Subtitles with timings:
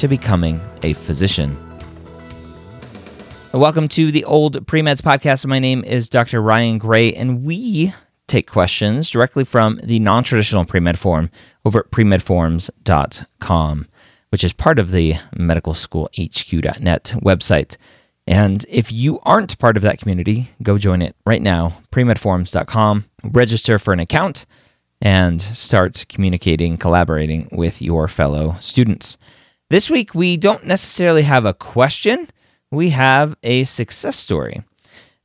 [0.00, 1.54] to becoming a physician.
[3.52, 5.44] Welcome to the Old Premeds Podcast.
[5.44, 6.40] My name is Dr.
[6.40, 7.92] Ryan Gray, and we
[8.26, 11.30] take questions directly from the non traditional premed forum
[11.66, 13.88] over at premedforums.com,
[14.30, 17.76] which is part of the medical school HQ.net website.
[18.26, 23.78] And if you aren't part of that community, go join it right now, premedforums.com, register
[23.78, 24.46] for an account,
[25.02, 29.18] and start communicating, collaborating with your fellow students.
[29.70, 32.28] This week, we don't necessarily have a question,
[32.72, 34.64] we have a success story.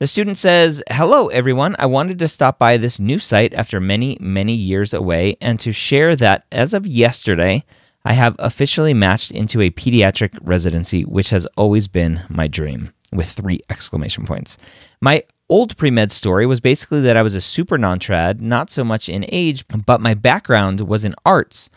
[0.00, 1.76] The student says, Hello, everyone.
[1.78, 5.70] I wanted to stop by this new site after many, many years away and to
[5.70, 7.64] share that as of yesterday,
[8.04, 13.30] I have officially matched into a pediatric residency, which has always been my dream, with
[13.30, 14.58] three exclamation points.
[15.00, 18.70] My old pre med story was basically that I was a super non trad, not
[18.70, 21.70] so much in age, but my background was in arts,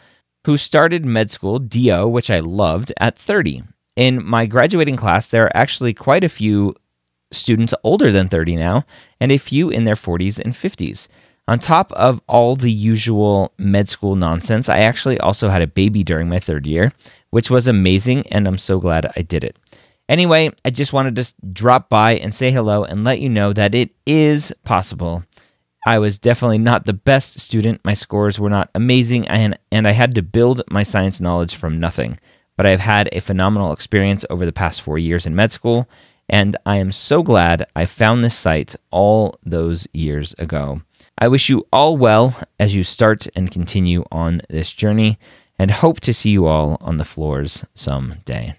[0.45, 3.63] who started med school, DO, which I loved, at 30.
[3.95, 6.75] In my graduating class, there are actually quite a few
[7.31, 8.85] students older than 30 now,
[9.19, 11.07] and a few in their 40s and 50s.
[11.47, 16.03] On top of all the usual med school nonsense, I actually also had a baby
[16.03, 16.91] during my third year,
[17.31, 19.57] which was amazing, and I'm so glad I did it.
[20.07, 23.73] Anyway, I just wanted to drop by and say hello and let you know that
[23.73, 25.23] it is possible.
[25.87, 27.79] I was definitely not the best student.
[27.85, 31.79] My scores were not amazing, and, and I had to build my science knowledge from
[31.79, 32.17] nothing.
[32.57, 35.87] But I've had a phenomenal experience over the past four years in med school,
[36.27, 40.81] and I am so glad I found this site all those years ago.
[41.19, 45.19] I wish you all well as you start and continue on this journey,
[45.59, 48.57] and hope to see you all on the floors someday.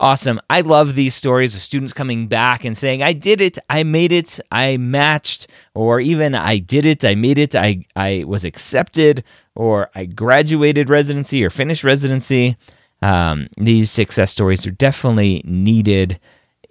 [0.00, 0.40] Awesome.
[0.48, 4.12] I love these stories of students coming back and saying, I did it, I made
[4.12, 9.24] it, I matched, or even I did it, I made it, I, I was accepted,
[9.54, 12.56] or I graduated residency or finished residency.
[13.02, 16.18] Um, these success stories are definitely needed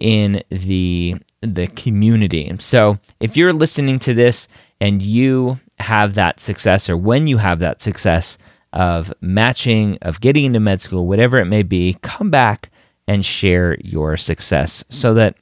[0.00, 2.52] in the the community.
[2.58, 4.48] So if you're listening to this
[4.80, 8.36] and you have that success, or when you have that success
[8.72, 12.70] of matching, of getting into med school, whatever it may be, come back
[13.08, 15.36] and share your success so that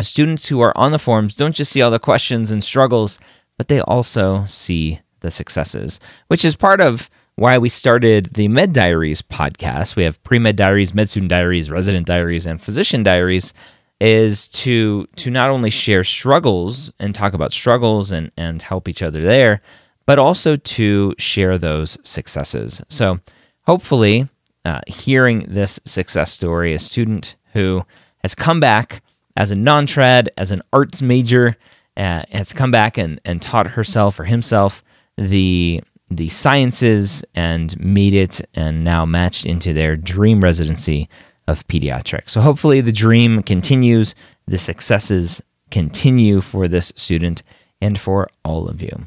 [0.00, 3.18] students who are on the forums don't just see all the questions and struggles,
[3.56, 8.72] but they also see the successes, which is part of why we started the Med
[8.72, 9.96] Diaries podcast.
[9.96, 13.54] We have pre med diaries, med student diaries, resident diaries, and physician diaries.
[14.00, 19.02] Is to to not only share struggles and talk about struggles and and help each
[19.02, 19.60] other there,
[20.06, 22.80] but also to share those successes.
[22.88, 23.18] So
[23.62, 24.28] hopefully,
[24.68, 27.84] uh, hearing this success story, a student who
[28.22, 29.02] has come back
[29.36, 31.56] as a non trad, as an arts major,
[31.96, 34.84] uh, has come back and, and taught herself or himself
[35.16, 41.08] the the sciences and made it and now matched into their dream residency
[41.46, 42.30] of pediatrics.
[42.30, 44.14] So hopefully the dream continues,
[44.46, 47.42] the successes continue for this student
[47.82, 49.06] and for all of you.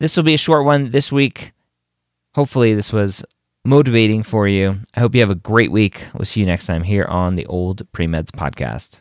[0.00, 1.52] This will be a short one this week.
[2.34, 3.24] Hopefully this was
[3.64, 4.78] motivating for you.
[4.94, 6.06] I hope you have a great week.
[6.14, 9.00] We'll see you next time here on the Old Premeds podcast.